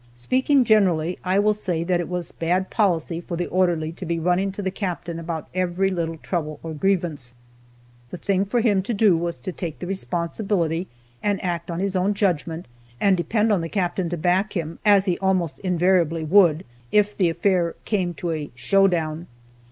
Speaking 0.15 0.63
generally, 0.63 1.19
I 1.23 1.37
will 1.37 1.53
say 1.53 1.83
that 1.83 1.99
it 1.99 2.09
was 2.09 2.31
bad 2.31 2.71
policy 2.71 3.21
for 3.21 3.37
the 3.37 3.45
orderly 3.45 3.91
to 3.91 4.03
be 4.03 4.17
running 4.17 4.51
to 4.53 4.63
the 4.63 4.71
captain 4.71 5.19
about 5.19 5.47
every 5.53 5.89
little 5.91 6.17
trouble 6.17 6.59
or 6.63 6.73
grievance. 6.73 7.35
The 8.09 8.17
thing 8.17 8.45
for 8.45 8.61
him 8.61 8.81
to 8.81 8.95
do 8.95 9.15
was 9.15 9.37
to 9.41 9.51
take 9.51 9.77
the 9.77 9.85
responsibility 9.85 10.87
and 11.21 11.39
act 11.43 11.69
on 11.69 11.79
his 11.79 11.95
own 11.95 12.15
judgment, 12.15 12.65
and 12.99 13.15
depend 13.15 13.51
on 13.53 13.61
the 13.61 13.69
captain 13.69 14.09
to 14.09 14.17
back 14.17 14.53
him 14.57 14.79
(as 14.83 15.05
he 15.05 15.19
almost 15.19 15.59
invariably 15.59 16.23
would) 16.23 16.65
if 16.91 17.15
the 17.15 17.29
affair 17.29 17.75
came 17.85 18.15
to 18.15 18.31
a 18.31 18.49
"show 18.55 18.87
down." 18.87 19.27